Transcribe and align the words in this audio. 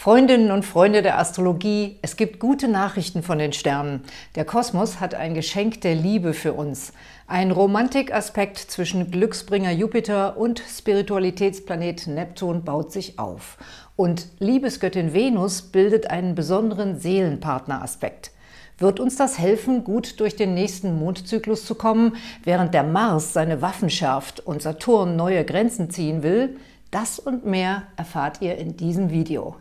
Freundinnen 0.00 0.52
und 0.52 0.64
Freunde 0.64 1.02
der 1.02 1.18
Astrologie, 1.18 1.98
es 2.02 2.14
gibt 2.16 2.38
gute 2.38 2.68
Nachrichten 2.68 3.24
von 3.24 3.40
den 3.40 3.52
Sternen. 3.52 4.04
Der 4.36 4.44
Kosmos 4.44 5.00
hat 5.00 5.16
ein 5.16 5.34
Geschenk 5.34 5.80
der 5.80 5.96
Liebe 5.96 6.34
für 6.34 6.52
uns. 6.52 6.92
Ein 7.26 7.50
Romantikaspekt 7.50 8.58
zwischen 8.58 9.10
Glücksbringer 9.10 9.72
Jupiter 9.72 10.36
und 10.36 10.60
Spiritualitätsplanet 10.60 12.06
Neptun 12.06 12.62
baut 12.62 12.92
sich 12.92 13.18
auf. 13.18 13.58
Und 13.96 14.28
Liebesgöttin 14.38 15.14
Venus 15.14 15.62
bildet 15.62 16.08
einen 16.08 16.36
besonderen 16.36 17.00
Seelenpartneraspekt. 17.00 18.30
Wird 18.78 19.00
uns 19.00 19.16
das 19.16 19.40
helfen, 19.40 19.82
gut 19.82 20.20
durch 20.20 20.36
den 20.36 20.54
nächsten 20.54 20.96
Mondzyklus 20.96 21.66
zu 21.66 21.74
kommen, 21.74 22.14
während 22.44 22.72
der 22.72 22.84
Mars 22.84 23.32
seine 23.32 23.62
Waffen 23.62 23.90
schärft 23.90 24.38
und 24.38 24.62
Saturn 24.62 25.16
neue 25.16 25.44
Grenzen 25.44 25.90
ziehen 25.90 26.22
will? 26.22 26.56
Das 26.92 27.18
und 27.18 27.44
mehr 27.44 27.82
erfahrt 27.96 28.40
ihr 28.40 28.58
in 28.58 28.76
diesem 28.76 29.10
Video. 29.10 29.56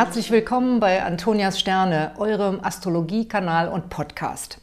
Herzlich 0.00 0.30
willkommen 0.30 0.78
bei 0.78 1.02
Antonias 1.02 1.58
Sterne, 1.58 2.12
eurem 2.18 2.60
Astrologiekanal 2.62 3.68
und 3.68 3.90
Podcast. 3.90 4.60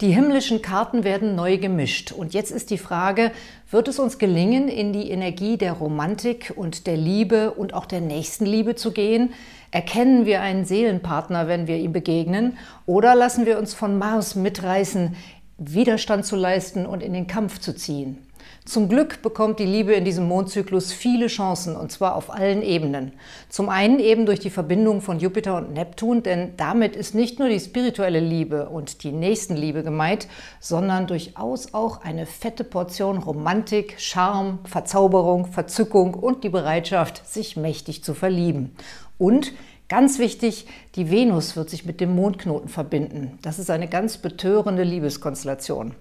Die 0.00 0.12
himmlischen 0.12 0.62
Karten 0.62 1.04
werden 1.04 1.34
neu 1.34 1.58
gemischt 1.58 2.10
und 2.10 2.32
jetzt 2.32 2.50
ist 2.50 2.70
die 2.70 2.78
Frage, 2.78 3.30
wird 3.70 3.88
es 3.88 3.98
uns 3.98 4.16
gelingen, 4.16 4.66
in 4.68 4.94
die 4.94 5.10
Energie 5.10 5.58
der 5.58 5.74
Romantik 5.74 6.54
und 6.56 6.86
der 6.86 6.96
Liebe 6.96 7.50
und 7.50 7.74
auch 7.74 7.84
der 7.84 8.00
Nächstenliebe 8.00 8.76
zu 8.76 8.92
gehen? 8.92 9.34
Erkennen 9.72 10.24
wir 10.24 10.40
einen 10.40 10.64
Seelenpartner, 10.64 11.48
wenn 11.48 11.66
wir 11.66 11.76
ihm 11.76 11.92
begegnen? 11.92 12.56
Oder 12.86 13.14
lassen 13.14 13.44
wir 13.44 13.58
uns 13.58 13.74
von 13.74 13.98
Mars 13.98 14.36
mitreißen, 14.36 15.16
Widerstand 15.58 16.24
zu 16.24 16.34
leisten 16.34 16.86
und 16.86 17.02
in 17.02 17.12
den 17.12 17.26
Kampf 17.26 17.58
zu 17.58 17.76
ziehen? 17.76 18.26
Zum 18.64 18.88
Glück 18.88 19.22
bekommt 19.22 19.58
die 19.58 19.64
Liebe 19.64 19.94
in 19.94 20.04
diesem 20.04 20.28
Mondzyklus 20.28 20.92
viele 20.92 21.28
Chancen, 21.28 21.74
und 21.74 21.90
zwar 21.90 22.14
auf 22.14 22.30
allen 22.30 22.62
Ebenen. 22.62 23.12
Zum 23.48 23.68
einen 23.68 23.98
eben 23.98 24.26
durch 24.26 24.40
die 24.40 24.50
Verbindung 24.50 25.00
von 25.00 25.18
Jupiter 25.18 25.56
und 25.56 25.72
Neptun, 25.72 26.22
denn 26.22 26.54
damit 26.56 26.94
ist 26.94 27.14
nicht 27.14 27.38
nur 27.38 27.48
die 27.48 27.60
spirituelle 27.60 28.20
Liebe 28.20 28.68
und 28.68 29.02
die 29.04 29.12
Nächstenliebe 29.12 29.82
gemeint, 29.82 30.28
sondern 30.60 31.06
durchaus 31.06 31.72
auch 31.72 32.02
eine 32.02 32.26
fette 32.26 32.62
Portion 32.64 33.18
Romantik, 33.18 33.94
Charme, 33.98 34.58
Verzauberung, 34.64 35.46
Verzückung 35.46 36.14
und 36.14 36.44
die 36.44 36.50
Bereitschaft, 36.50 37.26
sich 37.26 37.56
mächtig 37.56 38.04
zu 38.04 38.12
verlieben. 38.14 38.76
Und 39.16 39.52
Ganz 39.88 40.18
wichtig, 40.18 40.66
die 40.96 41.10
Venus 41.10 41.56
wird 41.56 41.70
sich 41.70 41.86
mit 41.86 42.02
dem 42.02 42.14
Mondknoten 42.14 42.68
verbinden. 42.68 43.38
Das 43.40 43.58
ist 43.58 43.70
eine 43.70 43.88
ganz 43.88 44.18
betörende 44.18 44.82
Liebeskonstellation. 44.82 45.94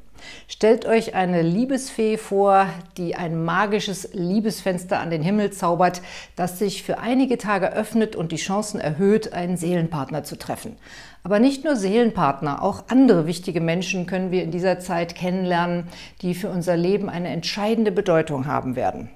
Stellt 0.48 0.86
euch 0.86 1.16
eine 1.16 1.42
Liebesfee 1.42 2.18
vor, 2.18 2.68
die 2.98 3.16
ein 3.16 3.44
magisches 3.44 4.10
Liebesfenster 4.14 5.00
an 5.00 5.09
den 5.09 5.22
Himmel 5.22 5.52
zaubert, 5.52 6.02
das 6.36 6.59
sich 6.59 6.84
für 6.84 7.00
einige 7.00 7.38
Tage 7.38 7.74
öffnet 7.74 8.16
und 8.16 8.32
die 8.32 8.38
Chancen 8.38 8.80
erhöht, 8.80 9.34
einen 9.34 9.58
Seelenpartner 9.58 10.24
zu 10.24 10.38
treffen. 10.38 10.78
Aber 11.24 11.40
nicht 11.40 11.64
nur 11.64 11.76
Seelenpartner, 11.76 12.62
auch 12.64 12.86
andere 12.88 13.28
wichtige 13.28 13.59
Menschen 13.59 14.06
können 14.06 14.32
wir 14.32 14.44
in 14.44 14.52
dieser 14.52 14.80
Zeit 14.80 15.16
kennenlernen, 15.16 15.88
die 16.22 16.34
für 16.34 16.50
unser 16.50 16.78
Leben 16.78 17.09
eine 17.09 17.30
entscheidende 17.30 17.92
Bedeutung 17.92 18.46
haben 18.46 18.76
werden. 18.76 19.09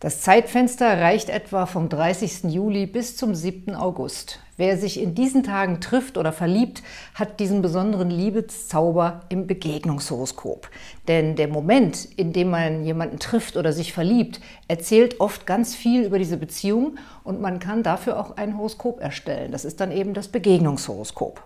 Das 0.00 0.20
Zeitfenster 0.20 1.00
reicht 1.00 1.30
etwa 1.30 1.66
vom 1.66 1.88
30. 1.88 2.44
Juli 2.52 2.86
bis 2.86 3.16
zum 3.16 3.34
7. 3.34 3.74
August. 3.74 4.43
Wer 4.56 4.78
sich 4.78 5.02
in 5.02 5.16
diesen 5.16 5.42
Tagen 5.42 5.80
trifft 5.80 6.16
oder 6.16 6.32
verliebt, 6.32 6.82
hat 7.14 7.40
diesen 7.40 7.60
besonderen 7.60 8.08
Liebeszauber 8.08 9.22
im 9.28 9.48
Begegnungshoroskop. 9.48 10.70
Denn 11.08 11.34
der 11.34 11.48
Moment, 11.48 12.04
in 12.16 12.32
dem 12.32 12.50
man 12.50 12.84
jemanden 12.84 13.18
trifft 13.18 13.56
oder 13.56 13.72
sich 13.72 13.92
verliebt, 13.92 14.40
erzählt 14.68 15.18
oft 15.18 15.44
ganz 15.44 15.74
viel 15.74 16.04
über 16.04 16.18
diese 16.18 16.36
Beziehung 16.36 16.98
und 17.24 17.40
man 17.40 17.58
kann 17.58 17.82
dafür 17.82 18.20
auch 18.20 18.36
ein 18.36 18.56
Horoskop 18.56 19.00
erstellen. 19.00 19.50
Das 19.50 19.64
ist 19.64 19.80
dann 19.80 19.90
eben 19.90 20.14
das 20.14 20.28
Begegnungshoroskop. 20.28 21.42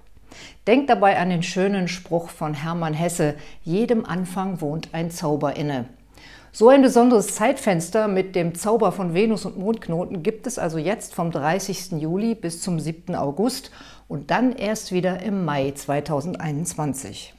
Denkt 0.66 0.90
dabei 0.90 1.18
an 1.18 1.30
den 1.30 1.42
schönen 1.42 1.88
Spruch 1.88 2.28
von 2.28 2.52
Hermann 2.52 2.92
Hesse, 2.92 3.36
jedem 3.64 4.04
Anfang 4.04 4.60
wohnt 4.60 4.90
ein 4.92 5.10
Zauber 5.10 5.56
inne. 5.56 5.86
So 6.58 6.70
ein 6.70 6.82
besonderes 6.82 7.36
Zeitfenster 7.36 8.08
mit 8.08 8.34
dem 8.34 8.56
Zauber 8.56 8.90
von 8.90 9.14
Venus 9.14 9.44
und 9.44 9.58
Mondknoten 9.58 10.24
gibt 10.24 10.44
es 10.44 10.58
also 10.58 10.76
jetzt 10.76 11.14
vom 11.14 11.30
30. 11.30 11.92
Juli 12.00 12.34
bis 12.34 12.62
zum 12.62 12.80
7. 12.80 13.14
August 13.14 13.70
und 14.08 14.32
dann 14.32 14.56
erst 14.56 14.90
wieder 14.90 15.22
im 15.22 15.44
Mai 15.44 15.70
2021. 15.70 17.32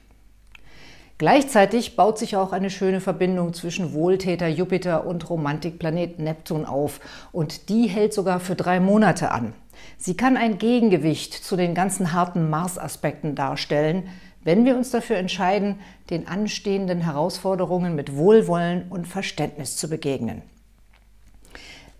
Gleichzeitig 1.17 1.97
baut 1.97 2.17
sich 2.17 2.37
auch 2.37 2.53
eine 2.53 2.69
schöne 2.69 3.01
Verbindung 3.01 3.53
zwischen 3.53 3.91
Wohltäter 3.93 4.47
Jupiter 4.47 5.05
und 5.05 5.29
Romantikplanet 5.29 6.19
Neptun 6.19 6.63
auf 6.63 7.01
und 7.33 7.67
die 7.67 7.87
hält 7.87 8.13
sogar 8.13 8.39
für 8.39 8.55
drei 8.55 8.79
Monate 8.79 9.31
an. 9.31 9.53
Sie 9.97 10.15
kann 10.15 10.37
ein 10.37 10.57
Gegengewicht 10.59 11.33
zu 11.33 11.57
den 11.57 11.75
ganzen 11.75 12.13
harten 12.13 12.49
Mars-Aspekten 12.49 13.35
darstellen, 13.35 14.07
wenn 14.43 14.65
wir 14.65 14.75
uns 14.77 14.91
dafür 14.91 15.17
entscheiden, 15.17 15.79
den 16.09 16.27
anstehenden 16.27 17.01
Herausforderungen 17.01 17.95
mit 17.95 18.15
Wohlwollen 18.15 18.85
und 18.89 19.07
Verständnis 19.07 19.75
zu 19.75 19.89
begegnen. 19.89 20.41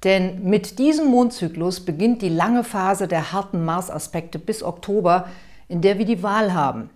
Denn 0.04 0.44
mit 0.44 0.80
diesem 0.80 1.08
Mondzyklus 1.08 1.82
beginnt 1.82 2.22
die 2.22 2.30
lange 2.30 2.64
Phase 2.64 3.08
der 3.08 3.34
harten 3.34 3.66
Mars-Aspekte 3.66 4.40
bis 4.40 4.64
Oktober, 4.64 5.28
in 5.68 5.82
der 5.82 5.98
wir 5.98 6.06
die 6.06 6.24
Wahl 6.24 6.54
haben. 6.54 6.90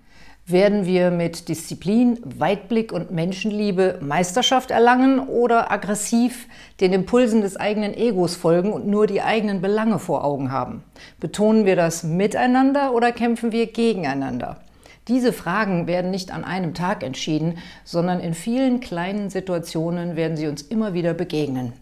Werden 0.45 0.85
wir 0.85 1.09
mit 1.09 1.47
Disziplin, 1.47 2.19
Weitblick 2.23 2.91
und 2.91 3.11
Menschenliebe 3.11 3.99
Meisterschaft 4.01 4.71
erlangen 4.71 5.19
oder 5.19 5.71
aggressiv 5.71 6.47
den 6.81 6.91
Impulsen 6.91 7.41
des 7.41 7.55
eigenen 7.55 7.93
Egos 7.93 8.35
folgen 8.35 8.73
und 8.73 8.85
nur 8.85 9.07
die 9.07 9.21
eigenen 9.21 9.61
Belange 9.61 9.99
vor 9.99 10.25
Augen 10.25 10.51
haben? 10.51 10.83
Betonen 11.21 11.65
wir 11.65 11.77
das 11.77 12.03
miteinander 12.03 12.93
oder 12.93 13.13
kämpfen 13.13 13.53
wir 13.53 13.67
gegeneinander? 13.67 14.57
Diese 15.07 15.33
Fragen 15.33 15.85
werden 15.85 16.11
nicht 16.11 16.31
an 16.31 16.45
einem 16.45 16.73
Tag 16.73 17.03
entschieden, 17.03 17.57
sondern 17.83 18.19
in 18.21 18.33
vielen 18.33 18.79
kleinen 18.79 19.29
Situationen 19.29 20.15
werden 20.15 20.37
sie 20.37 20.47
uns 20.47 20.61
immer 20.61 20.93
wieder 20.93 21.13
begegnen. 21.13 21.73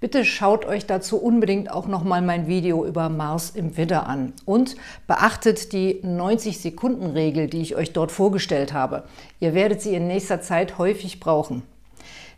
Bitte 0.00 0.24
schaut 0.24 0.64
euch 0.64 0.86
dazu 0.86 1.18
unbedingt 1.18 1.70
auch 1.70 1.86
nochmal 1.86 2.22
mein 2.22 2.46
Video 2.46 2.84
über 2.84 3.08
Mars 3.08 3.50
im 3.50 3.76
Widder 3.76 4.06
an 4.06 4.32
und 4.44 4.76
beachtet 5.06 5.72
die 5.72 6.02
90-Sekunden-Regel, 6.04 7.48
die 7.48 7.62
ich 7.62 7.76
euch 7.76 7.92
dort 7.92 8.12
vorgestellt 8.12 8.72
habe. 8.72 9.04
Ihr 9.40 9.54
werdet 9.54 9.80
sie 9.80 9.94
in 9.94 10.06
nächster 10.06 10.40
Zeit 10.40 10.78
häufig 10.78 11.20
brauchen. 11.20 11.62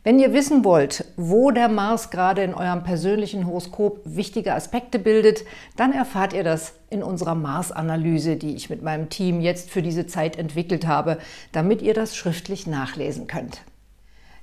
Wenn 0.02 0.18
ihr 0.18 0.32
wissen 0.32 0.64
wollt, 0.64 1.04
wo 1.18 1.50
der 1.50 1.68
Mars 1.68 2.08
gerade 2.08 2.42
in 2.42 2.54
eurem 2.54 2.84
persönlichen 2.84 3.46
Horoskop 3.46 4.00
wichtige 4.06 4.54
Aspekte 4.54 4.98
bildet, 4.98 5.44
dann 5.76 5.92
erfahrt 5.92 6.32
ihr 6.32 6.42
das 6.42 6.72
in 6.88 7.02
unserer 7.02 7.34
Mars-Analyse, 7.34 8.36
die 8.36 8.54
ich 8.54 8.70
mit 8.70 8.80
meinem 8.80 9.10
Team 9.10 9.42
jetzt 9.42 9.68
für 9.68 9.82
diese 9.82 10.06
Zeit 10.06 10.38
entwickelt 10.38 10.86
habe, 10.86 11.18
damit 11.52 11.82
ihr 11.82 11.92
das 11.92 12.16
schriftlich 12.16 12.66
nachlesen 12.66 13.26
könnt. 13.26 13.60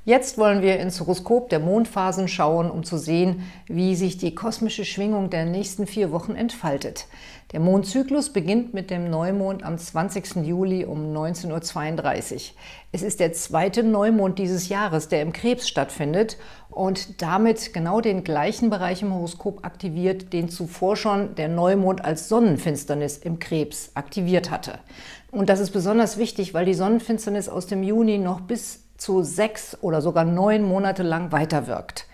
Jetzt 0.08 0.38
wollen 0.38 0.62
wir 0.62 0.80
ins 0.80 1.02
Horoskop 1.02 1.50
der 1.50 1.60
Mondphasen 1.60 2.30
schauen, 2.30 2.72
um 2.72 2.86
zu 2.86 2.98
sehen, 2.98 3.44
wie 3.68 3.94
sich 3.94 4.18
die 4.18 4.34
kosmische 4.34 4.86
Schwingung 4.86 5.30
der 5.30 5.44
nächsten 5.44 5.86
vier 5.86 6.14
Wochen 6.14 6.34
entfaltet. 6.34 7.08
Der 7.52 7.60
Mondzyklus 7.60 8.32
beginnt 8.32 8.74
mit 8.74 8.90
dem 8.90 9.10
Neumond 9.10 9.64
am 9.64 9.78
20. 9.78 10.48
Juli 10.48 10.86
um 10.86 11.14
19.32 11.14 12.34
Uhr. 12.36 12.42
Es 12.94 13.02
ist 13.02 13.20
der 13.20 13.34
zweite 13.34 13.84
Neumond 13.84 14.40
dieses 14.40 14.70
Jahres, 14.70 15.10
der 15.10 15.22
im 15.22 15.34
Krebs 15.34 15.68
stattfindet 15.68 16.38
und 16.70 17.22
damit 17.22 17.74
genau 17.74 18.00
den 18.00 18.24
gleichen 18.24 18.70
Bereich 18.70 19.02
im 19.02 19.14
Horoskop 19.14 19.66
aktiviert, 19.66 20.32
den 20.32 20.48
zuvor 20.48 20.96
schon 20.96 21.36
der 21.36 21.50
Neumond 21.50 22.06
als 22.06 22.30
Sonnenfinsternis 22.30 23.18
im 23.18 23.40
Krebs 23.40 23.92
aktiviert 23.96 24.52
hatte. 24.52 24.80
Und 25.32 25.50
das 25.50 25.60
ist 25.60 25.72
besonders 25.72 26.18
wichtig, 26.18 26.54
weil 26.54 26.64
die 26.64 26.74
Sonnenfinsternis 26.74 27.50
aus 27.50 27.68
dem 27.68 27.84
Juni 27.84 28.20
noch 28.20 28.40
bis 28.40 28.87
zu 28.98 29.24
sechs 29.24 29.78
oder 29.82 30.02
sogar 30.02 30.26
neun 30.26 30.64
Monate 30.64 31.04
lang 31.04 31.32
weiterwirkt. 31.32 32.06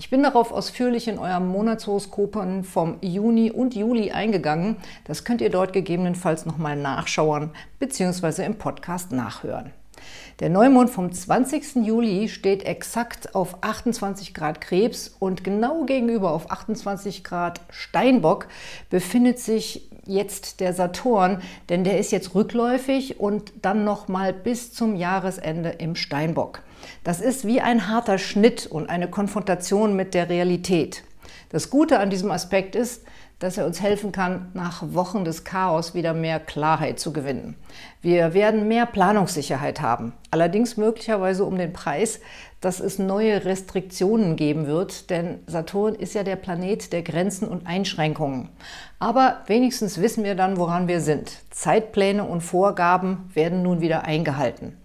Ich 0.00 0.10
bin 0.10 0.22
darauf 0.22 0.52
ausführlich 0.52 1.08
in 1.08 1.18
eurem 1.18 1.48
Monatshoroskopen 1.48 2.62
vom 2.62 2.98
Juni 3.00 3.50
und 3.50 3.74
Juli 3.74 4.12
eingegangen. 4.12 4.76
Das 5.04 5.24
könnt 5.24 5.40
ihr 5.40 5.50
dort 5.50 5.72
gegebenenfalls 5.72 6.46
nochmal 6.46 6.76
nachschauen 6.76 7.50
bzw. 7.80 8.44
im 8.44 8.58
Podcast 8.58 9.10
nachhören. 9.10 9.72
Der 10.40 10.50
Neumond 10.50 10.90
vom 10.90 11.10
20. 11.10 11.84
Juli 11.84 12.28
steht 12.28 12.64
exakt 12.64 13.34
auf 13.34 13.62
28 13.62 14.34
Grad 14.34 14.60
Krebs 14.60 15.16
und 15.18 15.42
genau 15.42 15.84
gegenüber 15.84 16.30
auf 16.30 16.50
28 16.50 17.24
Grad 17.24 17.60
Steinbock 17.70 18.46
befindet 18.88 19.40
sich 19.40 19.90
jetzt 20.06 20.60
der 20.60 20.72
Saturn, 20.72 21.42
denn 21.68 21.84
der 21.84 21.98
ist 21.98 22.12
jetzt 22.12 22.34
rückläufig 22.34 23.20
und 23.20 23.52
dann 23.62 23.84
noch 23.84 24.08
mal 24.08 24.32
bis 24.32 24.72
zum 24.72 24.96
Jahresende 24.96 25.70
im 25.70 25.96
Steinbock. 25.96 26.62
Das 27.04 27.20
ist 27.20 27.46
wie 27.46 27.60
ein 27.60 27.88
harter 27.88 28.18
Schnitt 28.18 28.66
und 28.66 28.88
eine 28.88 29.08
Konfrontation 29.10 29.96
mit 29.96 30.14
der 30.14 30.28
Realität. 30.28 31.02
Das 31.50 31.70
Gute 31.70 31.98
an 31.98 32.10
diesem 32.10 32.30
Aspekt 32.30 32.76
ist, 32.76 33.04
dass 33.38 33.56
er 33.56 33.66
uns 33.66 33.80
helfen 33.80 34.10
kann, 34.10 34.50
nach 34.54 34.82
Wochen 34.94 35.24
des 35.24 35.44
Chaos 35.44 35.94
wieder 35.94 36.12
mehr 36.12 36.40
Klarheit 36.40 36.98
zu 36.98 37.12
gewinnen. 37.12 37.54
Wir 38.02 38.34
werden 38.34 38.66
mehr 38.66 38.86
Planungssicherheit 38.86 39.80
haben, 39.80 40.12
allerdings 40.30 40.76
möglicherweise 40.76 41.44
um 41.44 41.56
den 41.56 41.72
Preis, 41.72 42.20
dass 42.60 42.80
es 42.80 42.98
neue 42.98 43.44
Restriktionen 43.44 44.34
geben 44.34 44.66
wird, 44.66 45.10
denn 45.10 45.38
Saturn 45.46 45.94
ist 45.94 46.14
ja 46.14 46.24
der 46.24 46.36
Planet 46.36 46.92
der 46.92 47.02
Grenzen 47.02 47.46
und 47.46 47.66
Einschränkungen. 47.66 48.48
Aber 48.98 49.42
wenigstens 49.46 50.00
wissen 50.00 50.24
wir 50.24 50.34
dann, 50.34 50.56
woran 50.56 50.88
wir 50.88 51.00
sind. 51.00 51.32
Zeitpläne 51.50 52.24
und 52.24 52.40
Vorgaben 52.40 53.30
werden 53.34 53.62
nun 53.62 53.80
wieder 53.80 54.04
eingehalten. 54.04 54.76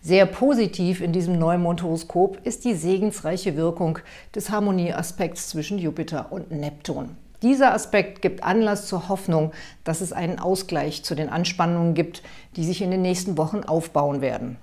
Sehr 0.00 0.26
positiv 0.26 1.00
in 1.00 1.12
diesem 1.12 1.40
Neumondhoroskop 1.40 2.38
ist 2.44 2.64
die 2.64 2.74
segensreiche 2.74 3.56
Wirkung 3.56 3.98
des 4.32 4.48
Harmonieaspekts 4.48 5.48
zwischen 5.48 5.78
Jupiter 5.78 6.30
und 6.30 6.52
Neptun. 6.52 7.16
Dieser 7.42 7.72
Aspekt 7.72 8.20
gibt 8.20 8.42
Anlass 8.42 8.86
zur 8.88 9.08
Hoffnung, 9.08 9.52
dass 9.84 10.00
es 10.00 10.12
einen 10.12 10.40
Ausgleich 10.40 11.04
zu 11.04 11.14
den 11.14 11.28
Anspannungen 11.28 11.94
gibt, 11.94 12.22
die 12.56 12.64
sich 12.64 12.82
in 12.82 12.90
den 12.90 13.02
nächsten 13.02 13.38
Wochen 13.38 13.62
aufbauen 13.62 14.20
werden. 14.20 14.56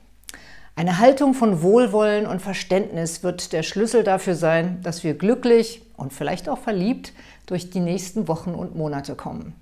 Eine 0.75 0.99
Haltung 0.99 1.33
von 1.33 1.61
Wohlwollen 1.61 2.27
und 2.27 2.41
Verständnis 2.41 3.23
wird 3.23 3.53
der 3.53 3.63
Schlüssel 3.63 4.03
dafür 4.03 4.35
sein, 4.35 4.81
dass 4.83 5.05
wir 5.05 5.13
glücklich 5.13 5.83
und 5.95 6.11
vielleicht 6.11 6.49
auch 6.49 6.57
verliebt 6.57 7.13
durch 7.45 7.69
die 7.69 7.79
nächsten 7.79 8.27
Wochen 8.27 8.53
und 8.53 8.75
Monate 8.75 9.15
kommen. 9.15 9.55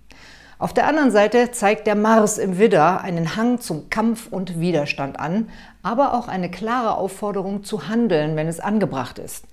Auf 0.58 0.74
der 0.74 0.88
anderen 0.88 1.12
Seite 1.12 1.52
zeigt 1.52 1.86
der 1.86 1.96
Mars 1.96 2.40
im 2.40 2.58
Widder 2.58 3.02
einen 3.02 3.36
Hang 3.36 3.60
zum 3.60 3.92
Kampf 3.92 4.28
und 4.32 4.60
Widerstand 4.60 5.20
an, 5.20 5.50
aber 5.84 6.16
auch 6.16 6.28
eine 6.28 6.50
klare 6.50 6.98
Aufforderung 6.98 7.64
zu 7.64 7.90
handeln, 7.90 8.36
wenn 8.36 8.48
es 8.48 8.60
angebracht 8.60 9.20
ist. 9.20 9.46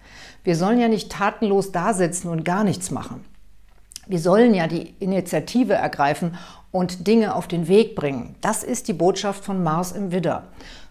Wir 0.44 0.56
sollen 0.56 0.80
ja 0.80 0.88
nicht 0.88 1.12
tatenlos 1.12 1.72
dasitzen 1.72 2.30
und 2.30 2.44
gar 2.44 2.64
nichts 2.64 2.90
machen. 2.90 3.24
Wir 4.06 4.18
sollen 4.18 4.54
ja 4.54 4.66
die 4.66 4.94
Initiative 4.98 5.74
ergreifen 5.74 6.36
und 6.72 7.06
Dinge 7.06 7.34
auf 7.34 7.48
den 7.48 7.68
Weg 7.68 7.94
bringen. 7.94 8.34
Das 8.40 8.62
ist 8.62 8.88
die 8.88 8.92
Botschaft 8.92 9.44
von 9.44 9.62
Mars 9.62 9.92
im 9.92 10.12
Widder. 10.12 10.44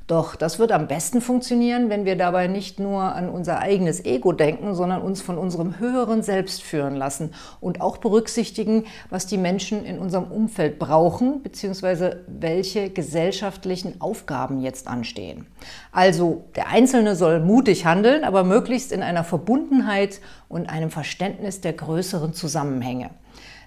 Doch 0.09 0.35
das 0.35 0.57
wird 0.57 0.71
am 0.71 0.87
besten 0.87 1.21
funktionieren, 1.21 1.91
wenn 1.91 2.03
wir 2.03 2.15
dabei 2.15 2.47
nicht 2.47 2.79
nur 2.79 2.99
an 2.99 3.29
unser 3.29 3.59
eigenes 3.59 4.03
Ego 4.05 4.31
denken, 4.31 4.73
sondern 4.73 5.03
uns 5.03 5.21
von 5.21 5.37
unserem 5.37 5.77
höheren 5.77 6.23
Selbst 6.23 6.63
führen 6.63 6.95
lassen 6.95 7.31
und 7.61 7.79
auch 7.79 7.97
berücksichtigen, 7.97 8.85
was 9.11 9.27
die 9.27 9.37
Menschen 9.37 9.85
in 9.85 9.99
unserem 9.99 10.31
Umfeld 10.31 10.79
brauchen, 10.79 11.43
beziehungsweise 11.43 12.25
welche 12.25 12.89
gesellschaftlichen 12.89 14.01
Aufgaben 14.01 14.61
jetzt 14.61 14.87
anstehen. 14.87 15.45
Also 15.91 16.43
der 16.55 16.69
Einzelne 16.69 17.15
soll 17.15 17.39
mutig 17.39 17.85
handeln, 17.85 18.23
aber 18.23 18.43
möglichst 18.43 18.91
in 18.91 19.03
einer 19.03 19.23
Verbundenheit 19.23 20.21
und 20.47 20.71
einem 20.71 20.89
Verständnis 20.89 21.61
der 21.61 21.73
größeren 21.73 22.33
Zusammenhänge. 22.33 23.11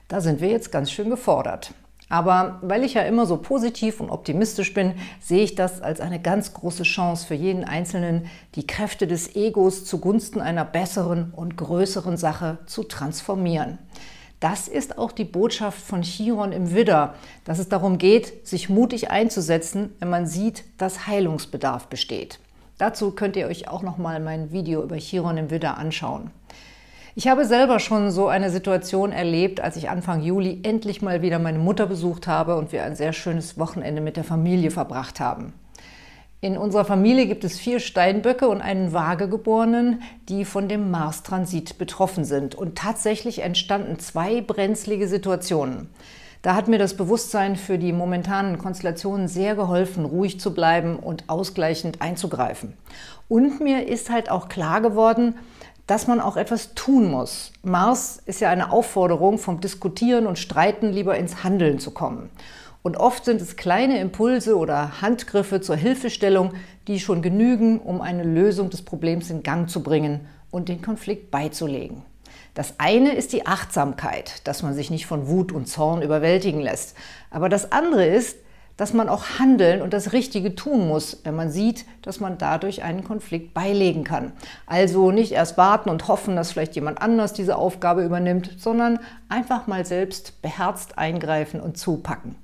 Da 0.09 0.21
sind 0.21 0.41
wir 0.41 0.49
jetzt 0.49 0.73
ganz 0.73 0.91
schön 0.91 1.09
gefordert. 1.09 1.73
Aber 2.13 2.59
weil 2.61 2.85
ich 2.85 2.93
ja 2.93 3.05
immer 3.05 3.25
so 3.25 3.39
positiv 3.39 3.99
und 3.99 4.11
optimistisch 4.11 4.75
bin, 4.75 4.93
sehe 5.19 5.45
ich 5.45 5.55
das 5.55 5.81
als 5.81 5.99
eine 5.99 6.21
ganz 6.21 6.53
große 6.53 6.83
Chance 6.83 7.27
für 7.27 7.33
jeden 7.33 7.65
Einzelnen, 7.65 8.27
die 8.55 8.67
Kräfte 8.67 9.07
des 9.07 9.35
Egos 9.35 9.87
zugunsten 9.87 10.39
einer 10.43 10.67
besseren 10.67 11.33
und 11.35 11.57
größeren 11.57 12.19
Sache 12.19 12.59
zu 12.67 12.85
transformieren. 12.85 13.79
Das 14.41 14.69
ist 14.69 14.99
auch 14.99 15.11
die 15.11 15.25
Botschaft 15.25 15.81
von 15.81 16.03
Chiron 16.03 16.53
im 16.53 16.75
Widder, 16.75 17.15
dass 17.47 17.59
es 17.59 17.71
darum 17.71 17.97
geht, 17.97 18.47
sich 18.47 18.69
mutig 18.69 19.11
einzusetzen, 19.11 19.95
wenn 19.99 20.11
man 20.11 20.27
sieht, 20.27 20.65
dass 20.77 21.07
Heilungsbedarf 21.07 21.87
besteht. 21.87 22.41
Dazu 22.77 23.13
könnt 23.13 23.37
ihr 23.37 23.47
euch 23.47 23.69
auch 23.69 23.81
noch 23.81 23.97
mal 23.97 24.21
mein 24.21 24.53
Video 24.53 24.83
über 24.83 24.97
Chiron 24.97 25.39
im 25.39 25.51
Widder 25.51 25.79
anschauen. 25.79 26.31
Ich 27.15 27.29
habe 27.29 27.45
selber 27.45 27.79
schon 27.79 28.11
so 28.11 28.29
eine 28.29 28.49
Situation 28.49 29.13
erlebt, 29.13 29.61
als 29.61 29.77
ich 29.77 29.91
Anfang 29.91 30.23
Juli 30.23 30.61
endlich 30.63 31.03
mal 31.03 31.21
wieder 31.21 31.39
meine 31.39 31.59
Mutter 31.59 31.85
besucht 31.87 32.27
habe 32.27 32.57
und 32.57 32.73
wir 32.73 32.85
ein 32.85 32.97
sehr 32.97 33.13
schönes 33.13 33.59
Wochenende 33.59 34.01
mit 34.01 34.17
der 34.17 34.25
Familie 34.25 34.71
verbracht 34.71 35.21
haben. 35.21 35.53
In 36.41 36.57
unserer 36.57 36.87
Familie 36.87 37.27
gibt 37.27 37.45
es 37.45 37.59
vier 37.59 37.81
Steinböcke 37.81 38.49
und 38.49 38.63
einen 38.63 38.95
Waagegeborenen, 38.95 40.03
die 40.31 40.47
von 40.47 40.69
dem 40.69 40.91
Mars-Transit 40.91 41.77
betroffen 41.77 42.25
sind. 42.25 42.55
Und 42.55 42.79
tatsächlich 42.79 43.43
entstanden 43.43 43.99
zwei 43.99 44.41
brenzlige 44.41 45.07
Situationen. 45.07 45.91
Da 46.41 46.55
hat 46.55 46.67
mir 46.67 46.79
das 46.79 46.97
Bewusstsein 46.97 47.57
für 47.57 47.79
die 47.79 47.93
momentanen 47.93 48.57
Konstellationen 48.57 49.29
sehr 49.29 49.55
geholfen, 49.55 50.07
ruhig 50.07 50.41
zu 50.41 50.55
bleiben 50.55 50.97
und 50.97 51.29
ausgleichend 51.29 52.01
einzugreifen. 52.01 52.73
Und 53.29 53.61
mir 53.61 53.87
ist 53.87 54.11
halt 54.11 54.31
auch 54.31 54.49
klar 54.49 54.81
geworden, 54.81 55.35
dass 55.93 56.07
man 56.07 56.23
auch 56.23 56.39
etwas 56.39 56.73
tun 56.73 57.11
muss. 57.11 57.53
Mars 57.63 58.19
ist 58.25 58.41
ja 58.41 58.49
eine 58.49 58.73
Aufforderung, 58.73 59.37
vom 59.37 59.61
Diskutieren 59.61 60.27
und 60.27 60.39
Streiten 60.39 60.91
lieber 60.91 61.19
ins 61.19 61.45
Handeln 61.45 61.79
zu 61.79 61.91
kommen. 61.91 62.31
Und 62.83 62.97
oft 62.97 63.27
sind 63.27 63.43
es 63.43 63.57
kleine 63.57 64.01
Impulse 64.01 64.57
oder 64.57 65.03
Handgriffe 65.03 65.61
zur 65.61 65.77
Hilfestellung, 65.77 66.55
die 66.89 66.99
schon 66.99 67.21
genügen, 67.21 67.79
um 67.79 68.01
eine 68.01 68.25
Lösung 68.25 68.71
des 68.71 68.81
Problems 68.81 69.29
in 69.29 69.43
Gang 69.43 69.69
zu 69.69 69.83
bringen 69.83 70.27
und 70.51 70.71
den 70.71 70.81
Konflikt 70.81 71.31
beizulegen. 71.31 72.01
Das 72.55 72.77
eine 72.79 73.15
ist 73.15 73.35
die 73.35 73.47
Achtsamkeit, 73.47 74.47
dass 74.49 74.63
man 74.63 74.73
sich 74.73 74.91
nicht 74.91 75.05
von 75.05 75.29
Wut 75.29 75.53
und 75.53 75.69
Zorn 75.69 76.01
überwältigen 76.01 76.63
lässt. 76.63 76.97
Aber 77.29 77.51
das 77.51 77.71
andere 77.71 78.07
ist, 78.07 78.39
dass 78.77 78.93
man 78.93 79.09
auch 79.09 79.39
handeln 79.39 79.83
und 79.83 79.93
das 79.93 80.13
Richtige 80.13 80.55
tun 80.55 80.89
muss, 80.89 81.21
wenn 81.25 81.37
man 81.37 81.51
sieht, 81.51 81.85
dass 82.03 82.21
man 82.21 82.39
dadurch 82.39 82.83
einen 82.83 83.05
Konflikt 83.05 83.55
beilegen 83.55 84.05
kann. 84.05 84.33
Also 84.67 85.11
nicht 85.11 85.33
erst 85.33 85.59
warten 85.59 85.91
und 85.91 86.09
hoffen, 86.09 86.37
dass 86.37 86.53
vielleicht 86.53 86.75
jemand 86.75 87.01
anders 87.01 87.33
diese 87.33 87.57
Aufgabe 87.57 88.05
übernimmt, 88.05 88.51
sondern 88.59 88.99
einfach 89.29 89.67
mal 89.67 89.85
selbst 89.85 90.41
beherzt 90.43 90.99
eingreifen 90.99 91.61
und 91.61 91.77
zupacken. 91.77 92.37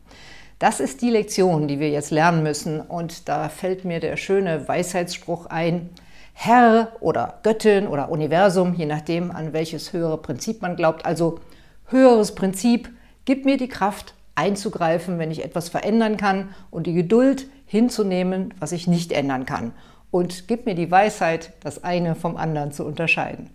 Das 0.58 0.80
ist 0.80 1.02
die 1.02 1.10
Lektion, 1.10 1.68
die 1.68 1.78
wir 1.78 1.90
jetzt 1.90 2.10
lernen 2.10 2.42
müssen. 2.42 2.80
Und 2.80 3.28
da 3.28 3.48
fällt 3.48 3.84
mir 3.84 4.00
der 4.00 4.16
schöne 4.16 4.66
Weisheitsspruch 4.66 5.46
ein, 5.46 5.90
Herr 6.34 6.92
oder 7.00 7.40
Göttin 7.42 7.88
oder 7.88 8.10
Universum, 8.10 8.74
je 8.74 8.86
nachdem, 8.86 9.30
an 9.30 9.52
welches 9.52 9.92
höhere 9.92 10.18
Prinzip 10.18 10.62
man 10.62 10.76
glaubt. 10.76 11.04
Also 11.04 11.40
höheres 11.86 12.34
Prinzip, 12.34 12.90
gib 13.24 13.44
mir 13.44 13.56
die 13.56 13.68
Kraft, 13.68 14.14
einzugreifen, 14.38 15.18
wenn 15.18 15.30
ich 15.30 15.44
etwas 15.44 15.68
verändern 15.68 16.16
kann 16.16 16.54
und 16.70 16.86
die 16.86 16.94
Geduld 16.94 17.46
hinzunehmen, 17.66 18.54
was 18.58 18.72
ich 18.72 18.86
nicht 18.86 19.12
ändern 19.12 19.44
kann. 19.44 19.72
Und 20.10 20.48
gib 20.48 20.64
mir 20.64 20.74
die 20.74 20.90
Weisheit, 20.90 21.52
das 21.60 21.84
eine 21.84 22.14
vom 22.14 22.36
anderen 22.36 22.72
zu 22.72 22.84
unterscheiden. 22.84 23.50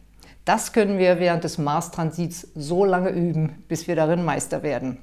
Das 0.45 0.73
können 0.73 0.99
wir 0.99 1.19
während 1.19 1.45
des 1.45 1.57
Mars-Transits 1.57 2.49
so 2.53 2.83
lange 2.83 3.09
üben, 3.09 3.63
bis 3.69 3.87
wir 3.87 3.95
darin 3.95 4.25
Meister 4.25 4.61
werden. 4.61 4.97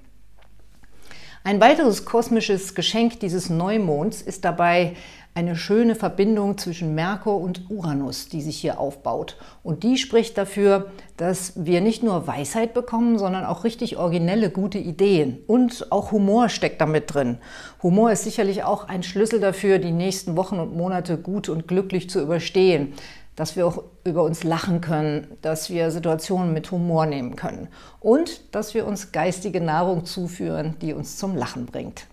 Ein 1.43 1.61
weiteres 1.61 2.05
kosmisches 2.05 2.75
Geschenk 2.75 3.19
dieses 3.21 3.49
Neumonds 3.49 4.21
ist 4.21 4.45
dabei 4.45 4.95
eine 5.35 5.55
schöne 5.55 5.95
Verbindung 5.95 6.59
zwischen 6.59 6.95
Merkur 6.95 7.41
und 7.41 7.71
Uranus, 7.71 8.29
die 8.29 8.43
sich 8.43 8.59
hier 8.59 8.81
aufbaut. 8.81 9.37
Und 9.63 9.85
die 9.85 9.97
spricht 9.97 10.37
dafür, 10.37 10.91
dass 11.17 11.53
wir 11.55 11.81
nicht 11.81 12.03
nur 12.03 12.27
Weisheit 12.27 12.75
bekommen, 12.75 13.17
sondern 13.17 13.45
auch 13.45 13.63
richtig 13.63 13.97
originelle, 13.97 14.51
gute 14.51 14.79
Ideen. 14.79 15.39
Und 15.47 15.93
auch 15.93 16.11
Humor 16.11 16.49
steckt 16.49 16.81
damit 16.81 17.15
drin. 17.15 17.39
Humor 17.83 18.11
ist 18.11 18.25
sicherlich 18.25 18.65
auch 18.65 18.89
ein 18.89 19.05
Schlüssel 19.05 19.39
dafür, 19.41 19.79
die 19.79 19.93
nächsten 19.93 20.37
Wochen 20.37 20.59
und 20.59 20.77
Monate 20.77 21.17
gut 21.17 21.49
und 21.49 21.69
glücklich 21.69 22.11
zu 22.11 22.21
überstehen. 22.21 22.95
Dass 23.37 23.55
wir 23.55 23.67
auch 23.67 23.85
über 24.05 24.25
uns 24.25 24.43
lachen 24.43 24.81
können, 24.81 25.29
dass 25.41 25.71
wir 25.71 25.93
Situationen 25.93 26.53
mit 26.53 26.71
Humor 26.73 27.07
nehmen 27.07 27.37
können 27.37 27.69
und 28.01 28.55
dass 28.55 28.75
wir 28.75 28.87
uns 28.87 29.13
geistige 29.13 29.61
Nahrung 29.61 30.05
zuführen, 30.05 30.75
die 30.83 30.93
uns 30.93 31.17
zum 31.17 31.37
Lachen 31.37 31.67
bringt. 31.67 32.07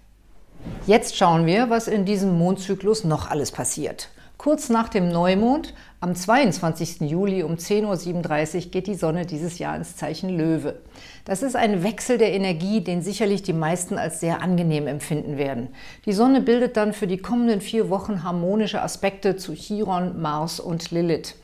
Jetzt 0.88 1.18
schauen 1.18 1.46
wir, 1.46 1.70
was 1.70 1.90
in 1.90 2.06
diesem 2.06 2.38
Mondzyklus 2.38 3.04
noch 3.04 3.30
alles 3.30 3.52
passiert. 3.52 4.08
Kurz 4.38 4.70
nach 4.70 4.88
dem 4.88 5.10
Neumond, 5.10 5.74
am 6.00 6.16
22. 6.16 7.02
Juli 7.02 7.44
um 7.44 7.56
10.37 7.56 8.56
Uhr, 8.56 8.72
geht 8.72 8.88
die 8.88 8.96
Sonne 8.96 9.26
dieses 9.26 9.60
Jahr 9.60 9.76
ins 9.76 9.98
Zeichen 9.98 10.30
Löwe. 10.30 10.80
Das 11.26 11.44
ist 11.44 11.58
ein 11.58 11.84
Wechsel 11.84 12.18
der 12.18 12.32
Energie, 12.32 12.80
den 12.80 13.02
sicherlich 13.02 13.44
die 13.44 13.52
meisten 13.52 13.98
als 13.98 14.22
sehr 14.22 14.42
angenehm 14.42 14.88
empfinden 14.88 15.38
werden. 15.38 15.68
Die 16.06 16.14
Sonne 16.14 16.40
bildet 16.40 16.78
dann 16.78 16.94
für 16.94 17.08
die 17.08 17.18
kommenden 17.18 17.60
vier 17.60 17.90
Wochen 17.90 18.24
harmonische 18.24 18.82
Aspekte 18.82 19.36
zu 19.36 19.56
Chiron, 19.56 20.22
Mars 20.22 20.62
und 20.62 20.92
Lilith. 20.92 21.36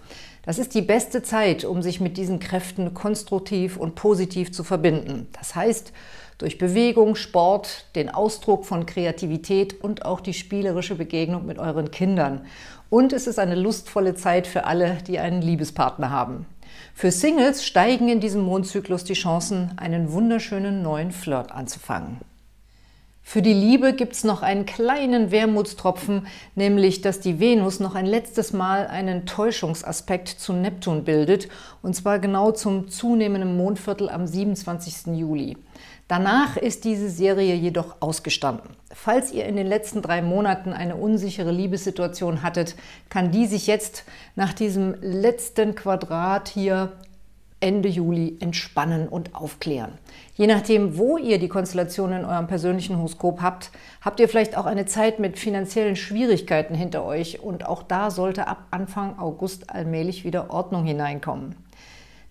Das 0.45 0.59
ist 0.59 0.75
die 0.75 0.81
beste 0.81 1.23
Zeit, 1.23 1.63
um 1.63 1.81
sich 1.81 2.01
mit 2.01 2.17
diesen 2.17 2.39
Kräften 2.39 2.93
konstruktiv 2.93 3.77
und 3.77 3.95
positiv 3.95 4.51
zu 4.51 4.65
verbinden. 4.65 5.27
Das 5.31 5.55
heißt, 5.55 5.93
durch 6.37 6.57
Bewegung, 6.57 7.15
Sport, 7.15 7.85
den 7.95 8.09
Ausdruck 8.09 8.65
von 8.65 8.85
Kreativität 8.85 9.81
und 9.81 10.03
auch 10.03 10.19
die 10.19 10.33
spielerische 10.33 10.95
Begegnung 10.95 11.45
mit 11.45 11.59
euren 11.59 11.91
Kindern. 11.91 12.45
Und 12.89 13.13
es 13.13 13.25
ist 13.25 13.39
eine 13.39 13.55
lustvolle 13.55 14.15
Zeit 14.15 14.45
für 14.45 14.65
alle, 14.65 14.97
die 15.07 15.17
einen 15.17 15.41
Liebespartner 15.41 16.09
haben. 16.09 16.45
Für 16.93 17.11
Singles 17.11 17.65
steigen 17.65 18.09
in 18.09 18.19
diesem 18.19 18.41
Mondzyklus 18.41 19.05
die 19.05 19.13
Chancen, 19.13 19.71
einen 19.77 20.11
wunderschönen 20.11 20.83
neuen 20.83 21.11
Flirt 21.11 21.53
anzufangen. 21.53 22.19
Für 23.25 23.41
die 23.41 23.53
Liebe 23.53 23.93
gibt 23.93 24.13
es 24.13 24.23
noch 24.25 24.43
einen 24.43 24.65
kleinen 24.65 25.31
Wermutstropfen, 25.31 26.27
nämlich 26.55 27.01
dass 27.01 27.21
die 27.21 27.39
Venus 27.39 27.79
noch 27.79 27.95
ein 27.95 28.05
letztes 28.05 28.53
Mal 28.53 28.85
einen 28.85 29.25
Täuschungsaspekt 29.25 30.27
zu 30.27 30.53
Neptun 30.53 31.03
bildet, 31.03 31.47
und 31.81 31.95
zwar 31.95 32.19
genau 32.19 32.51
zum 32.51 32.89
zunehmenden 32.89 33.57
Mondviertel 33.57 34.09
am 34.09 34.27
27. 34.27 35.17
Juli. 35.17 35.57
Danach 36.09 36.57
ist 36.57 36.83
diese 36.83 37.09
Serie 37.09 37.55
jedoch 37.55 37.95
ausgestanden. 38.01 38.75
Falls 38.93 39.31
ihr 39.31 39.45
in 39.45 39.55
den 39.55 39.67
letzten 39.67 40.01
drei 40.01 40.21
Monaten 40.21 40.73
eine 40.73 40.97
unsichere 40.97 41.51
Liebessituation 41.51 42.43
hattet, 42.43 42.75
kann 43.09 43.31
die 43.31 43.47
sich 43.47 43.67
jetzt 43.67 44.03
nach 44.35 44.53
diesem 44.53 44.95
letzten 45.01 45.75
Quadrat 45.75 46.49
hier 46.49 46.91
Ende 47.63 47.87
Juli 47.87 48.35
entspannen 48.41 49.07
und 49.07 49.35
aufklären. 49.35 49.93
Je 50.35 50.47
nachdem, 50.47 50.97
wo 50.97 51.17
ihr 51.17 51.39
die 51.39 51.47
Konstellation 51.47 52.11
in 52.11 52.25
eurem 52.25 52.45
persönlichen 52.45 52.97
Horoskop 52.97 53.41
habt, 53.41 53.71
habt 54.01 54.19
ihr 54.19 54.27
vielleicht 54.27 54.57
auch 54.57 54.65
eine 54.65 54.85
Zeit 54.85 55.19
mit 55.19 55.39
finanziellen 55.39 55.95
Schwierigkeiten 55.95 56.75
hinter 56.75 57.05
euch 57.05 57.41
und 57.41 57.65
auch 57.65 57.81
da 57.81 58.11
sollte 58.11 58.49
ab 58.49 58.65
Anfang 58.71 59.17
August 59.17 59.69
allmählich 59.69 60.25
wieder 60.25 60.51
Ordnung 60.51 60.83
hineinkommen. 60.83 61.55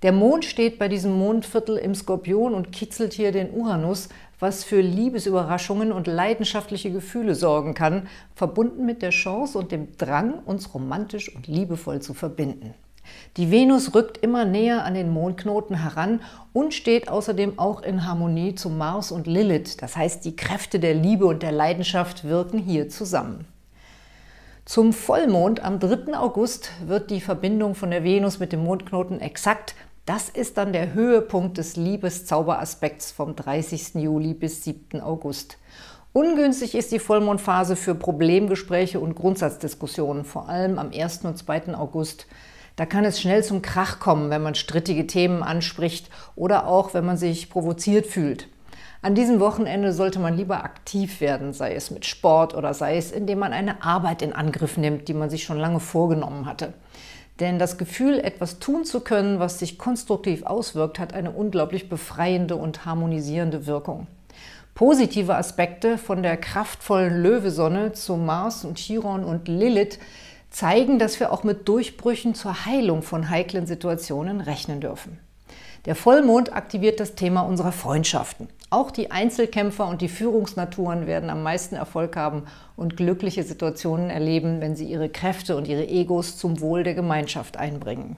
Der 0.02 0.12
Mond 0.12 0.44
steht 0.44 0.78
bei 0.78 0.88
diesem 0.88 1.16
Mondviertel 1.16 1.78
im 1.78 1.94
Skorpion 1.94 2.52
und 2.52 2.70
kitzelt 2.70 3.14
hier 3.14 3.32
den 3.32 3.52
Uranus, 3.52 4.10
was 4.38 4.64
für 4.64 4.82
Liebesüberraschungen 4.82 5.92
und 5.92 6.06
leidenschaftliche 6.06 6.90
Gefühle 6.90 7.34
sorgen 7.34 7.72
kann, 7.72 8.06
verbunden 8.34 8.84
mit 8.84 9.00
der 9.00 9.10
Chance 9.10 9.56
und 9.56 9.72
dem 9.72 9.96
Drang, 9.96 10.40
uns 10.44 10.74
romantisch 10.74 11.34
und 11.34 11.46
liebevoll 11.46 12.02
zu 12.02 12.12
verbinden. 12.12 12.74
Die 13.36 13.50
Venus 13.50 13.94
rückt 13.94 14.18
immer 14.18 14.44
näher 14.44 14.84
an 14.84 14.94
den 14.94 15.10
Mondknoten 15.10 15.82
heran 15.82 16.20
und 16.52 16.74
steht 16.74 17.08
außerdem 17.08 17.58
auch 17.58 17.82
in 17.82 18.06
Harmonie 18.06 18.54
zu 18.54 18.68
Mars 18.68 19.10
und 19.10 19.26
Lilith. 19.26 19.80
Das 19.80 19.96
heißt, 19.96 20.24
die 20.24 20.36
Kräfte 20.36 20.80
der 20.80 20.94
Liebe 20.94 21.26
und 21.26 21.42
der 21.42 21.52
Leidenschaft 21.52 22.24
wirken 22.24 22.58
hier 22.58 22.88
zusammen. 22.88 23.46
Zum 24.64 24.92
Vollmond 24.92 25.64
am 25.64 25.80
3. 25.80 26.16
August 26.16 26.70
wird 26.86 27.10
die 27.10 27.20
Verbindung 27.20 27.74
von 27.74 27.90
der 27.90 28.04
Venus 28.04 28.38
mit 28.38 28.52
dem 28.52 28.62
Mondknoten 28.62 29.20
exakt. 29.20 29.74
Das 30.06 30.28
ist 30.28 30.56
dann 30.56 30.72
der 30.72 30.94
Höhepunkt 30.94 31.58
des 31.58 31.76
Liebeszauberaspekts 31.76 33.12
vom 33.12 33.34
30. 33.34 33.94
Juli 33.94 34.34
bis 34.34 34.62
7. 34.62 35.00
August. 35.00 35.58
Ungünstig 36.12 36.74
ist 36.74 36.92
die 36.92 36.98
Vollmondphase 36.98 37.74
für 37.74 37.94
Problemgespräche 37.94 39.00
und 39.00 39.14
Grundsatzdiskussionen, 39.14 40.24
vor 40.24 40.48
allem 40.48 40.78
am 40.78 40.90
1. 40.92 41.24
und 41.24 41.38
2. 41.38 41.74
August. 41.74 42.26
Da 42.76 42.86
kann 42.86 43.04
es 43.04 43.20
schnell 43.20 43.44
zum 43.44 43.62
Krach 43.62 44.00
kommen, 44.00 44.30
wenn 44.30 44.42
man 44.42 44.54
strittige 44.54 45.06
Themen 45.06 45.42
anspricht 45.42 46.08
oder 46.36 46.66
auch, 46.66 46.94
wenn 46.94 47.04
man 47.04 47.16
sich 47.16 47.50
provoziert 47.50 48.06
fühlt. 48.06 48.48
An 49.02 49.14
diesem 49.14 49.40
Wochenende 49.40 49.92
sollte 49.92 50.20
man 50.20 50.36
lieber 50.36 50.62
aktiv 50.62 51.20
werden, 51.20 51.52
sei 51.52 51.74
es 51.74 51.90
mit 51.90 52.06
Sport 52.06 52.54
oder 52.54 52.72
sei 52.72 52.96
es, 52.96 53.10
indem 53.10 53.40
man 53.40 53.52
eine 53.52 53.82
Arbeit 53.82 54.22
in 54.22 54.32
Angriff 54.32 54.76
nimmt, 54.76 55.08
die 55.08 55.14
man 55.14 55.28
sich 55.28 55.42
schon 55.42 55.58
lange 55.58 55.80
vorgenommen 55.80 56.46
hatte. 56.46 56.72
Denn 57.40 57.58
das 57.58 57.78
Gefühl, 57.78 58.20
etwas 58.20 58.60
tun 58.60 58.84
zu 58.84 59.00
können, 59.00 59.40
was 59.40 59.58
sich 59.58 59.76
konstruktiv 59.76 60.44
auswirkt, 60.44 61.00
hat 61.00 61.14
eine 61.14 61.32
unglaublich 61.32 61.88
befreiende 61.88 62.54
und 62.54 62.84
harmonisierende 62.84 63.66
Wirkung. 63.66 64.06
Positive 64.74 65.34
Aspekte 65.34 65.98
von 65.98 66.22
der 66.22 66.36
kraftvollen 66.36 67.22
Löwesonne 67.22 67.92
zu 67.92 68.16
Mars 68.16 68.64
und 68.64 68.78
Chiron 68.78 69.24
und 69.24 69.48
Lilith 69.48 69.98
zeigen, 70.52 70.98
dass 70.98 71.18
wir 71.18 71.32
auch 71.32 71.42
mit 71.42 71.66
Durchbrüchen 71.68 72.34
zur 72.34 72.66
Heilung 72.66 73.02
von 73.02 73.30
heiklen 73.30 73.66
Situationen 73.66 74.40
rechnen 74.40 74.80
dürfen. 74.80 75.18
Der 75.84 75.96
Vollmond 75.96 76.54
aktiviert 76.54 77.00
das 77.00 77.16
Thema 77.16 77.40
unserer 77.40 77.72
Freundschaften. 77.72 78.48
Auch 78.70 78.92
die 78.92 79.10
Einzelkämpfer 79.10 79.88
und 79.88 80.00
die 80.00 80.08
Führungsnaturen 80.08 81.08
werden 81.08 81.28
am 81.28 81.42
meisten 81.42 81.74
Erfolg 81.74 82.14
haben 82.14 82.44
und 82.76 82.96
glückliche 82.96 83.42
Situationen 83.42 84.08
erleben, 84.08 84.60
wenn 84.60 84.76
sie 84.76 84.86
ihre 84.86 85.08
Kräfte 85.08 85.56
und 85.56 85.66
ihre 85.66 85.88
Egos 85.88 86.36
zum 86.36 86.60
Wohl 86.60 86.84
der 86.84 86.94
Gemeinschaft 86.94 87.56
einbringen. 87.56 88.16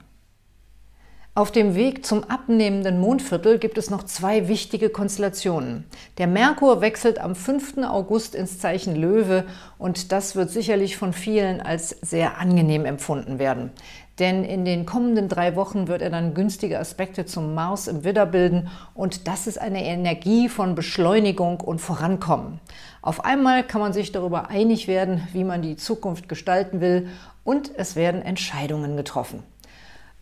Auf 1.37 1.51
dem 1.51 1.75
Weg 1.75 2.07
zum 2.07 2.23
abnehmenden 2.23 3.01
Mondviertel 3.01 3.59
gibt 3.59 3.77
es 3.77 3.91
noch 3.91 4.05
zwei 4.05 4.47
wichtige 4.47 4.89
Konstellationen. 4.89 5.85
Der 6.17 6.29
Merkur 6.29 6.81
wechselt 6.81 7.19
am 7.19 7.35
5. 7.35 7.79
August 7.79 8.37
ins 8.37 8.61
Zeichen 8.61 8.95
Löwe 8.95 9.43
und 9.77 10.13
das 10.13 10.37
wird 10.37 10.51
sicherlich 10.51 10.97
von 10.97 11.13
vielen 11.13 11.61
als 11.61 11.89
sehr 11.89 12.39
angenehm 12.39 12.85
empfunden 12.85 13.41
werden. 13.41 13.73
Denn 14.21 14.45
in 14.45 14.65
den 14.65 14.87
kommenden 14.87 15.29
drei 15.29 15.57
Wochen 15.57 15.89
wird 15.89 16.03
er 16.03 16.11
dann 16.11 16.35
günstige 16.35 16.79
Aspekte 16.79 17.27
zum 17.27 17.53
Mars 17.53 17.89
im 17.89 18.05
Widder 18.05 18.27
bilden 18.27 18.71
und 18.95 19.27
das 19.27 19.49
ist 19.49 19.61
eine 19.61 19.85
Energie 19.85 20.49
von 20.49 20.77
Beschleunigung 20.77 21.61
und 21.61 21.81
Vorankommen. 21.81 22.61
Auf 23.03 23.25
einmal 23.25 23.65
kann 23.65 23.81
man 23.81 23.93
sich 23.93 24.13
darüber 24.13 24.51
einig 24.51 24.87
werden, 24.87 25.27
wie 25.33 25.43
man 25.43 25.63
die 25.63 25.75
Zukunft 25.75 26.29
gestalten 26.29 26.81
will 26.81 27.09
und 27.43 27.73
es 27.77 27.97
werden 27.97 28.23
Entscheidungen 28.23 28.97
getroffen. 28.97 29.43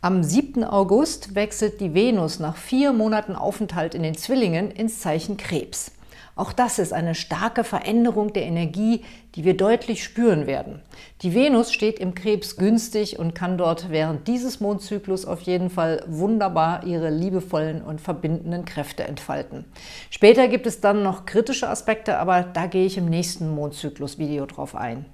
Am 0.05 0.25
7. 0.25 0.65
August 0.65 1.37
wechselt 1.37 1.81
die 1.81 1.95
Venus 1.95 2.41
nach 2.41 2.57
vier 2.57 2.93
Monaten 2.93 3.37
Aufenthalt 3.37 3.95
in 3.95 4.03
den 4.03 4.17
Zwillingen 4.17 4.73
ins 4.73 4.99
Zeichen 4.99 5.37
Krebs. 5.37 5.93
Auch 6.35 6.53
das 6.53 6.81
ist 6.81 6.93
eine 6.93 7.15
starke 7.15 7.63
Veränderung 7.63 8.33
der 8.33 8.43
Energie, 8.43 9.05
die 9.37 9.45
wir 9.45 9.57
deutlich 9.57 10.03
spüren 10.03 10.49
werden. 10.49 10.83
Die 11.21 11.35
Venus 11.35 11.73
steht 11.73 12.01
im 12.01 12.17
Krebs 12.17 12.57
günstig 12.57 13.21
und 13.21 13.37
kann 13.37 13.57
dort 13.57 13.91
während 13.91 14.27
dieses 14.27 14.59
Mondzyklus 14.59 15.25
auf 15.25 15.43
jeden 15.43 15.71
Fall 15.71 16.03
wunderbar 16.09 16.85
ihre 16.85 17.09
liebevollen 17.09 17.81
und 17.81 18.01
verbindenden 18.01 18.65
Kräfte 18.65 19.05
entfalten. 19.05 19.67
Später 20.11 20.49
gibt 20.49 20.67
es 20.67 20.81
dann 20.81 21.05
noch 21.05 21.27
kritische 21.27 21.69
Aspekte, 21.69 22.19
aber 22.19 22.43
da 22.43 22.67
gehe 22.67 22.87
ich 22.87 22.99
im 22.99 23.07
nächsten 23.07 23.55
Mondzyklus-Video 23.55 24.47
drauf 24.47 24.75
ein. 24.75 25.05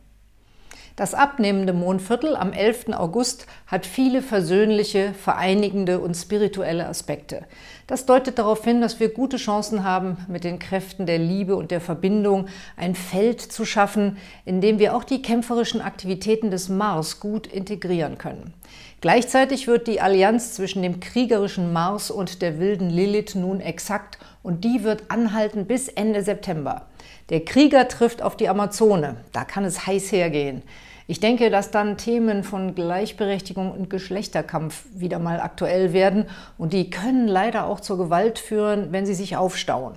Das 0.99 1.15
abnehmende 1.15 1.73
Mondviertel 1.73 2.35
am 2.35 2.53
11. 2.53 2.89
August 2.89 3.47
hat 3.69 3.87
viele 3.87 4.21
versöhnliche, 4.21 5.15
vereinigende 5.15 6.01
und 6.01 6.17
spirituelle 6.17 6.89
Aspekte. 6.89 7.45
Das 7.87 8.05
deutet 8.05 8.41
darauf 8.41 8.65
hin, 8.65 8.81
dass 8.81 8.99
wir 8.99 9.11
gute 9.11 9.37
Chancen 9.37 9.85
haben, 9.85 10.17
mit 10.27 10.43
den 10.43 10.59
Kräften 10.59 11.07
der 11.07 11.19
Liebe 11.19 11.55
und 11.55 11.71
der 11.71 11.81
Verbindung 11.81 12.49
ein 12.77 12.97
Feld 12.97 13.41
zu 13.41 13.65
schaffen, 13.65 14.17
in 14.45 14.61
dem 14.61 14.81
wir 14.81 14.97
auch 14.97 15.05
die 15.05 15.23
kämpferischen 15.23 15.81
Aktivitäten 15.81 16.51
des 16.51 16.69
Mars 16.69 17.21
gut 17.21 17.47
integrieren 17.47 18.19
können. 18.19 18.53
Gleichzeitig 19.01 19.69
wird 19.69 19.87
die 19.87 20.01
Allianz 20.01 20.55
zwischen 20.55 20.83
dem 20.83 20.99
kriegerischen 20.99 21.73
Mars 21.73 22.11
und 22.11 22.43
der 22.43 22.59
wilden 22.59 22.91
Lilith 22.91 23.37
nun 23.37 23.61
exakt 23.61 24.19
und 24.43 24.65
die 24.65 24.83
wird 24.83 25.05
anhalten 25.09 25.67
bis 25.67 25.87
Ende 25.87 26.23
September. 26.23 26.87
Der 27.31 27.45
Krieger 27.45 27.87
trifft 27.87 28.23
auf 28.23 28.37
die 28.37 28.49
Amazone, 28.49 29.19
da 29.33 29.45
kann 29.45 29.65
es 29.65 29.87
heiß 29.87 30.11
hergehen. 30.11 30.63
Ich 31.07 31.21
denke, 31.21 31.49
dass 31.49 31.71
dann 31.71 31.97
Themen 31.97 32.43
von 32.43 32.75
Gleichberechtigung 32.75 33.71
und 33.71 33.89
Geschlechterkampf 33.89 34.85
wieder 34.93 35.21
mal 35.21 35.41
aktuell 35.41 35.93
werden 35.93 36.27
und 36.59 36.73
die 36.73 36.91
können 36.91 37.29
leider 37.29 37.67
auch 37.67 37.79
zur 37.79 37.99
Gewalt 37.99 38.41
führen, 38.41 38.91
wenn 38.91 39.07
sie 39.07 39.15
sich 39.15 39.37
aufstauen. 39.37 39.95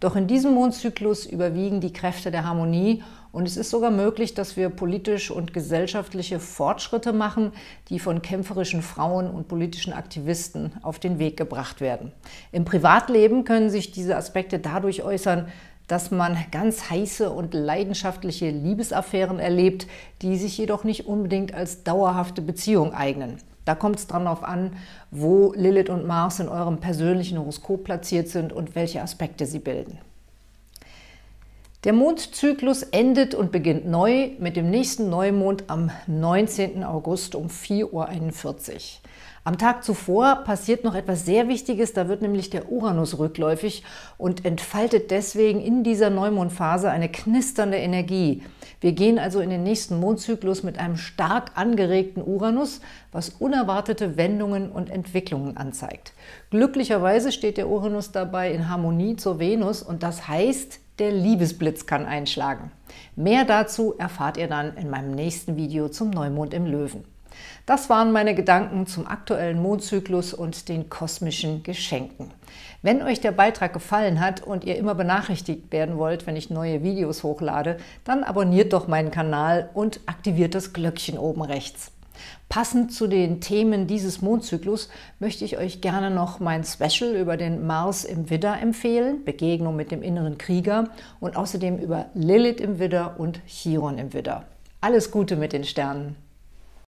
Doch 0.00 0.16
in 0.16 0.26
diesem 0.26 0.54
Mondzyklus 0.54 1.24
überwiegen 1.24 1.80
die 1.80 1.92
Kräfte 1.92 2.30
der 2.30 2.44
Harmonie 2.44 3.02
und 3.32 3.46
es 3.46 3.56
ist 3.56 3.70
sogar 3.70 3.90
möglich, 3.90 4.34
dass 4.34 4.56
wir 4.56 4.70
politisch 4.70 5.30
und 5.30 5.52
gesellschaftliche 5.52 6.40
Fortschritte 6.40 7.12
machen, 7.12 7.52
die 7.88 7.98
von 7.98 8.22
kämpferischen 8.22 8.82
Frauen 8.82 9.30
und 9.30 9.46
politischen 9.46 9.92
Aktivisten 9.92 10.72
auf 10.82 10.98
den 10.98 11.18
Weg 11.18 11.36
gebracht 11.36 11.80
werden. 11.80 12.12
Im 12.50 12.64
Privatleben 12.64 13.44
können 13.44 13.70
sich 13.70 13.92
diese 13.92 14.16
Aspekte 14.16 14.58
dadurch 14.58 15.02
äußern, 15.02 15.46
dass 15.86 16.10
man 16.10 16.36
ganz 16.52 16.90
heiße 16.90 17.30
und 17.30 17.52
leidenschaftliche 17.52 18.50
Liebesaffären 18.50 19.38
erlebt, 19.38 19.86
die 20.22 20.36
sich 20.36 20.56
jedoch 20.56 20.84
nicht 20.84 21.06
unbedingt 21.06 21.52
als 21.52 21.82
dauerhafte 21.82 22.42
Beziehung 22.42 22.94
eignen. 22.94 23.38
Da 23.64 23.74
kommt 23.74 23.96
es 23.96 24.06
darauf 24.06 24.42
an, 24.42 24.72
wo 25.10 25.52
Lilith 25.54 25.90
und 25.90 26.06
Mars 26.06 26.40
in 26.40 26.48
eurem 26.48 26.78
persönlichen 26.78 27.38
Horoskop 27.38 27.84
platziert 27.84 28.28
sind 28.28 28.52
und 28.52 28.74
welche 28.74 29.02
Aspekte 29.02 29.46
sie 29.46 29.58
bilden. 29.58 29.98
Der 31.84 31.94
Mondzyklus 31.94 32.82
endet 32.82 33.34
und 33.34 33.52
beginnt 33.52 33.86
neu 33.86 34.32
mit 34.38 34.54
dem 34.54 34.68
nächsten 34.68 35.08
Neumond 35.08 35.64
am 35.68 35.90
19. 36.06 36.84
August 36.84 37.34
um 37.34 37.46
4.41 37.46 37.86
Uhr. 37.94 38.80
Am 39.44 39.56
Tag 39.56 39.82
zuvor 39.82 40.44
passiert 40.44 40.84
noch 40.84 40.94
etwas 40.94 41.24
sehr 41.24 41.48
Wichtiges, 41.48 41.94
da 41.94 42.06
wird 42.06 42.20
nämlich 42.20 42.50
der 42.50 42.70
Uranus 42.70 43.18
rückläufig 43.18 43.82
und 44.18 44.44
entfaltet 44.44 45.10
deswegen 45.10 45.62
in 45.62 45.82
dieser 45.82 46.10
Neumondphase 46.10 46.90
eine 46.90 47.08
knisternde 47.08 47.78
Energie. 47.78 48.42
Wir 48.82 48.92
gehen 48.92 49.18
also 49.18 49.40
in 49.40 49.48
den 49.48 49.62
nächsten 49.62 49.98
Mondzyklus 49.98 50.62
mit 50.62 50.78
einem 50.78 50.98
stark 50.98 51.52
angeregten 51.54 52.22
Uranus, 52.22 52.82
was 53.10 53.30
unerwartete 53.30 54.18
Wendungen 54.18 54.70
und 54.70 54.90
Entwicklungen 54.90 55.56
anzeigt. 55.56 56.12
Glücklicherweise 56.50 57.32
steht 57.32 57.56
der 57.56 57.70
Uranus 57.70 58.12
dabei 58.12 58.52
in 58.52 58.68
Harmonie 58.68 59.16
zur 59.16 59.38
Venus 59.38 59.82
und 59.82 60.02
das 60.02 60.28
heißt, 60.28 60.80
der 61.00 61.10
Liebesblitz 61.10 61.86
kann 61.86 62.06
einschlagen. 62.06 62.70
Mehr 63.16 63.44
dazu 63.44 63.94
erfahrt 63.98 64.36
ihr 64.36 64.48
dann 64.48 64.76
in 64.76 64.90
meinem 64.90 65.12
nächsten 65.12 65.56
Video 65.56 65.88
zum 65.88 66.10
Neumond 66.10 66.54
im 66.54 66.66
Löwen. 66.66 67.04
Das 67.66 67.88
waren 67.88 68.12
meine 68.12 68.34
Gedanken 68.34 68.86
zum 68.86 69.06
aktuellen 69.06 69.62
Mondzyklus 69.62 70.34
und 70.34 70.68
den 70.68 70.90
kosmischen 70.90 71.62
Geschenken. 71.62 72.30
Wenn 72.82 73.02
euch 73.02 73.20
der 73.20 73.32
Beitrag 73.32 73.72
gefallen 73.72 74.20
hat 74.20 74.42
und 74.42 74.64
ihr 74.64 74.76
immer 74.76 74.94
benachrichtigt 74.94 75.72
werden 75.72 75.96
wollt, 75.96 76.26
wenn 76.26 76.36
ich 76.36 76.50
neue 76.50 76.82
Videos 76.82 77.22
hochlade, 77.22 77.78
dann 78.04 78.24
abonniert 78.24 78.72
doch 78.72 78.88
meinen 78.88 79.10
Kanal 79.10 79.70
und 79.74 80.00
aktiviert 80.06 80.54
das 80.54 80.72
Glöckchen 80.72 81.18
oben 81.18 81.42
rechts. 81.42 81.92
Passend 82.48 82.92
zu 82.92 83.06
den 83.06 83.40
Themen 83.40 83.86
dieses 83.86 84.22
Mondzyklus 84.22 84.88
möchte 85.18 85.44
ich 85.44 85.58
euch 85.58 85.80
gerne 85.80 86.10
noch 86.10 86.40
mein 86.40 86.64
Special 86.64 87.14
über 87.14 87.36
den 87.36 87.66
Mars 87.66 88.04
im 88.04 88.30
Widder 88.30 88.60
empfehlen, 88.60 89.24
Begegnung 89.24 89.76
mit 89.76 89.90
dem 89.90 90.02
inneren 90.02 90.38
Krieger 90.38 90.88
und 91.20 91.36
außerdem 91.36 91.78
über 91.78 92.06
Lilith 92.14 92.60
im 92.60 92.78
Widder 92.78 93.14
und 93.18 93.40
Chiron 93.46 93.98
im 93.98 94.12
Widder. 94.12 94.44
Alles 94.80 95.10
Gute 95.10 95.36
mit 95.36 95.52
den 95.52 95.64
Sternen! 95.64 96.16